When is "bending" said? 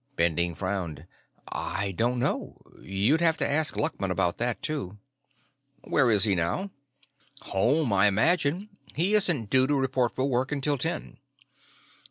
0.15-0.55